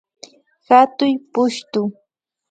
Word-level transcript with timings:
Hatuy 0.67 1.13
pushtu 1.33 1.81